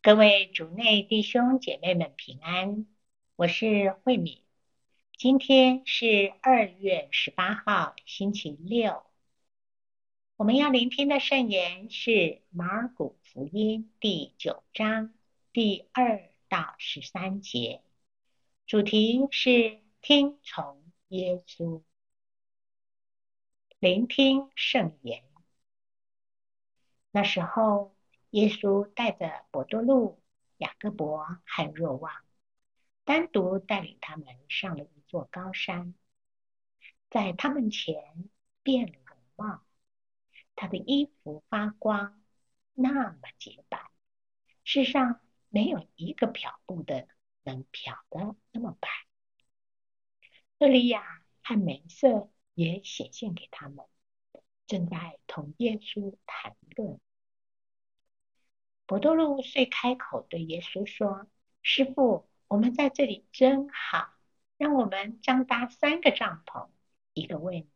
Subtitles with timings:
[0.00, 2.86] 各位主内弟兄姐妹们平安，
[3.34, 4.44] 我是慧敏。
[5.16, 9.02] 今天是二月十八号，星期六。
[10.36, 15.12] 我们要聆听的圣言是马尔谷福音第九章
[15.52, 17.82] 第二到十三节，
[18.68, 21.82] 主题是听从耶稣。
[23.80, 25.24] 聆听圣言。
[27.10, 27.97] 那时候。
[28.30, 30.22] 耶稣带着伯多禄、
[30.58, 32.12] 雅各伯和若望，
[33.04, 35.94] 单独带领他们上了一座高山，
[37.08, 38.28] 在他们前
[38.62, 39.62] 变了容貌。
[40.54, 42.22] 他的衣服发光，
[42.74, 43.90] 那么洁白，
[44.62, 47.08] 世上没有一个漂布的
[47.44, 48.88] 能漂得那么白。
[50.58, 53.86] 厄利亚和梅瑟也显现给他们，
[54.66, 57.00] 正在同耶稣谈论。
[58.88, 61.26] 伯多禄遂开口对耶稣说
[61.60, 64.14] ：“师傅，我们在这里真好，
[64.56, 66.70] 让我们张搭三个帐篷，
[67.12, 67.68] 一个为，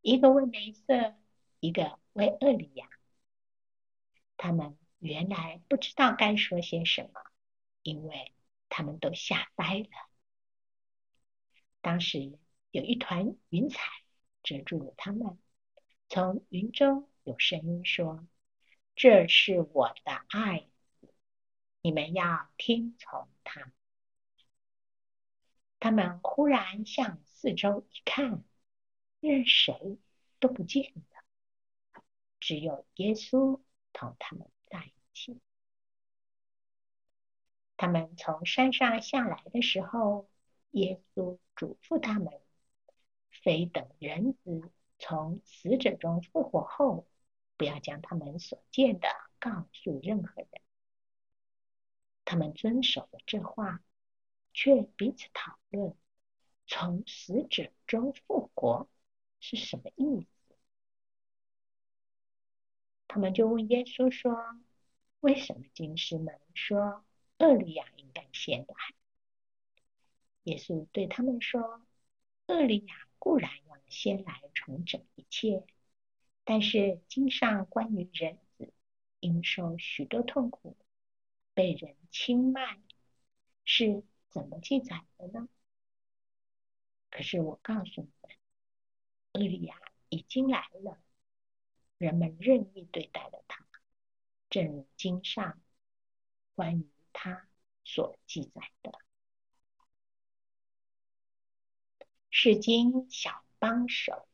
[0.00, 1.14] 一个为梅瑟，
[1.60, 2.90] 一个为厄里亚。”
[4.36, 7.20] 他们原来不知道该说些什么，
[7.84, 8.32] 因为
[8.68, 9.88] 他们都吓呆了。
[11.80, 12.40] 当时
[12.72, 13.88] 有一团云彩
[14.42, 15.38] 遮住了他们，
[16.08, 18.26] 从云中有声音说。
[18.96, 20.66] 这是我的爱，
[21.82, 23.70] 你们要听从他。
[25.78, 28.42] 他们忽然向四周一看，
[29.20, 29.98] 任谁
[30.40, 32.02] 都不见了，
[32.40, 33.60] 只有耶稣
[33.92, 35.38] 同他们在一起。
[37.76, 40.26] 他们从山上下来的时候，
[40.70, 42.32] 耶稣嘱咐他们：
[43.30, 47.06] 非等人子从死者中复活后。
[47.56, 50.50] 不要将他们所见的告诉任何人。
[52.24, 53.82] 他们遵守了这话，
[54.52, 55.94] 却彼此讨论：
[56.66, 58.88] 从死者中复活
[59.40, 60.56] 是什么意思？
[63.08, 64.34] 他们就问耶稣说
[65.20, 67.04] ：“为什么经师们说
[67.38, 68.74] 厄利亚应该先来？”
[70.44, 71.86] 耶稣对他们说
[72.48, 75.64] ：“厄利亚固然要先来重整一切。”
[76.48, 78.72] 但是经上关于人子
[79.18, 80.76] 应受许多痛苦，
[81.54, 82.80] 被人轻慢，
[83.64, 85.48] 是怎么记载的呢？
[87.10, 88.30] 可是我告诉你们，
[89.32, 89.74] 厄利亚
[90.08, 91.02] 已经来了，
[91.98, 93.66] 人们任意对待了他，
[94.48, 95.60] 正如经上
[96.54, 97.48] 关于他
[97.82, 98.92] 所记载的。
[102.30, 104.28] 是经小帮手。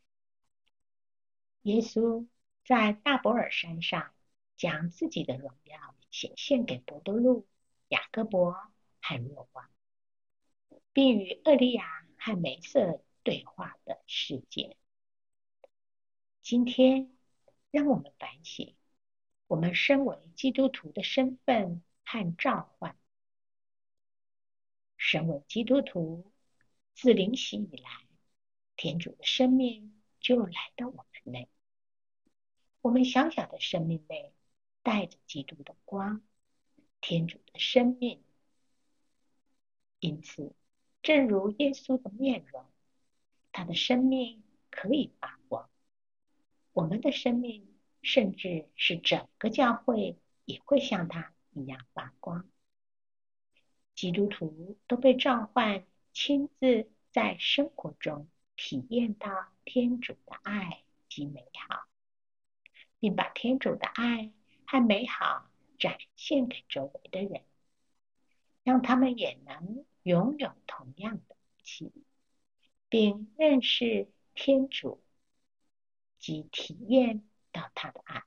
[1.62, 2.27] 耶稣
[2.65, 4.12] 在大伯尔山上
[4.56, 7.47] 将自己的荣耀显现给伯多禄、
[7.89, 8.56] 雅各伯
[9.00, 9.71] 和若望，
[10.93, 14.77] 并与厄利亚和梅瑟对话的事件。
[16.41, 17.17] 今天，
[17.71, 18.75] 让我们反省
[19.47, 22.97] 我们身为基督徒的身份和召唤。
[24.97, 26.33] 身为基督徒，
[26.95, 27.91] 自灵洗以来，
[28.77, 31.49] 天主的生命就来到我们内。
[32.82, 34.32] 我们小小的生命内
[34.82, 36.20] 带着基督的光，
[37.00, 38.20] 天主的生命。
[40.00, 40.53] 因此，
[41.00, 42.66] 正如耶稣的面容，
[43.53, 45.71] 他的生命可以发光。
[46.72, 47.72] 我们的生命，
[48.03, 52.50] 甚至是整个教会，也会像他一样发光。
[53.94, 58.26] 基督徒都被召唤，亲自在生活中
[58.56, 59.31] 体验到
[59.65, 61.87] 天主的爱及美好。
[63.03, 64.31] 并把天主的爱
[64.65, 67.43] 和美好展现给周围的人，
[68.63, 71.93] 让他们也能拥有同样的气，
[72.89, 75.03] 并认识天主
[76.21, 78.23] 及体验到他的爱。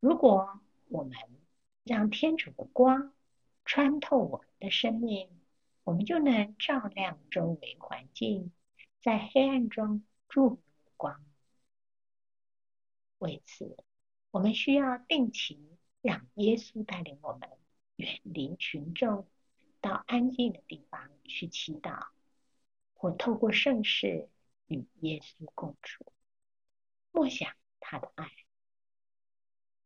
[0.00, 0.58] 如果
[0.88, 1.18] 我们
[1.84, 3.12] 让天主的光
[3.66, 5.28] 穿透我们的生命，
[5.84, 8.50] 我们就能照亮周围环境，
[9.02, 10.62] 在黑暗中注入
[10.96, 11.22] 光。
[13.20, 13.76] 为此，
[14.30, 17.48] 我们需要定期让耶稣带领我们
[17.96, 19.28] 远离群众，
[19.80, 22.06] 到安静的地方去祈祷，
[22.94, 24.30] 或透过圣事
[24.66, 26.06] 与耶稣共处，
[27.12, 28.30] 默想他的爱。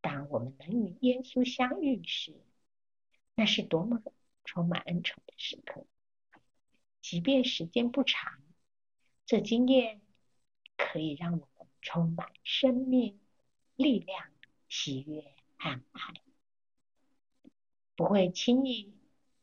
[0.00, 2.40] 当我们能与耶稣相遇时，
[3.34, 4.00] 那是多么
[4.44, 5.84] 充满恩宠的时刻！
[7.00, 8.40] 即便时间不长，
[9.26, 10.00] 这经验
[10.76, 13.18] 可以让我们充满生命。
[13.76, 14.30] 力量、
[14.68, 16.14] 喜悦和爱。
[17.96, 18.92] 不会轻易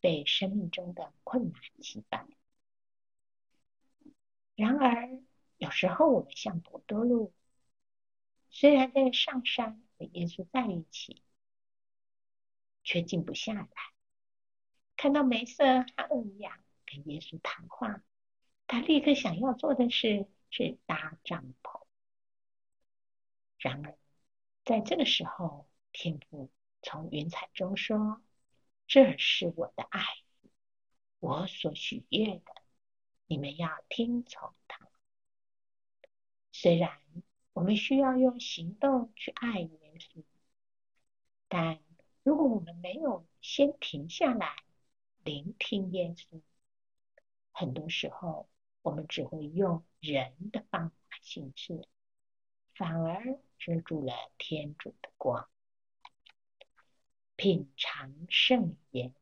[0.02, 2.26] 被生命中的困难击败。
[4.56, 5.22] 然而，
[5.58, 7.34] 有时候我们像博多路，
[8.50, 11.24] 虽然在上山和耶稣在一起，
[12.84, 13.70] 却静不下来。
[14.98, 18.04] 看到梅瑟和厄尼亚跟耶稣谈话，
[18.68, 21.82] 他立刻想要做的事是搭帐篷。
[23.58, 23.98] 然而，
[24.72, 26.50] 在这个时候，天父
[26.82, 28.22] 从云彩中说
[28.88, 30.02] ：“这是我的爱，
[31.20, 32.54] 我所许愿的，
[33.26, 34.88] 你们要听从他。”
[36.54, 37.02] 虽然
[37.52, 40.24] 我们需要用行动去爱耶稣，
[41.50, 41.82] 但
[42.24, 44.56] 如果我们没有先停下来
[45.22, 46.42] 聆听耶稣，
[47.52, 48.48] 很多时候
[48.82, 51.86] 我们只会用人的方法行事，
[52.74, 55.48] 反而遮住了天主的光。
[57.36, 59.14] 品尝圣言，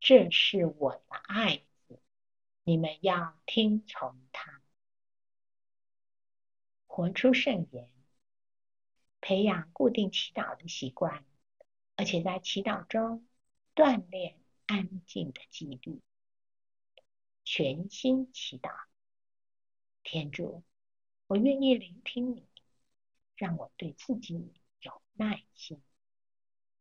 [0.00, 2.00] 这是我的爱子，
[2.64, 4.60] 你们要听从他。
[6.88, 7.88] 活出圣言，
[9.20, 11.24] 培养固定祈祷的习惯，
[11.94, 13.24] 而且在祈祷中
[13.76, 14.36] 锻炼
[14.66, 16.02] 安静的纪律。
[17.44, 18.72] 全心祈祷，
[20.02, 20.64] 天主，
[21.28, 22.45] 我愿意聆听你，
[23.36, 25.80] 让我对自己有耐心，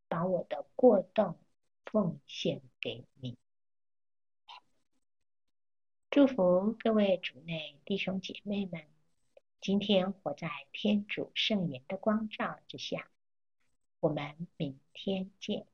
[0.07, 1.37] 把我的过动
[1.85, 3.37] 奉献给你。
[6.09, 8.87] 祝福各位主内弟兄姐妹们。
[9.61, 13.09] 今天活在天主圣言的光照之下，
[13.99, 15.65] 我们明天见。